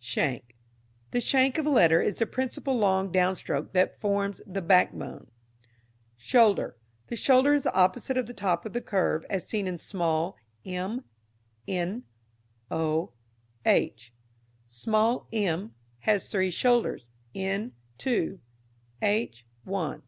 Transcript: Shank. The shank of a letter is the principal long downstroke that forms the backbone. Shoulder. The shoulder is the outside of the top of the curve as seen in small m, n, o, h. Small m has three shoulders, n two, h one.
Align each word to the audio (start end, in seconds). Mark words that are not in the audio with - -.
Shank. 0.00 0.56
The 1.12 1.20
shank 1.20 1.56
of 1.56 1.66
a 1.66 1.70
letter 1.70 2.02
is 2.02 2.18
the 2.18 2.26
principal 2.26 2.76
long 2.76 3.12
downstroke 3.12 3.70
that 3.74 4.00
forms 4.00 4.40
the 4.44 4.60
backbone. 4.60 5.28
Shoulder. 6.16 6.76
The 7.06 7.14
shoulder 7.14 7.54
is 7.54 7.62
the 7.62 7.78
outside 7.78 8.16
of 8.16 8.26
the 8.26 8.34
top 8.34 8.66
of 8.66 8.72
the 8.72 8.80
curve 8.80 9.24
as 9.30 9.46
seen 9.46 9.68
in 9.68 9.78
small 9.78 10.36
m, 10.66 11.04
n, 11.68 12.02
o, 12.72 13.12
h. 13.64 14.12
Small 14.66 15.28
m 15.32 15.76
has 16.00 16.26
three 16.26 16.50
shoulders, 16.50 17.06
n 17.32 17.70
two, 17.96 18.40
h 19.00 19.46
one. 19.62 20.02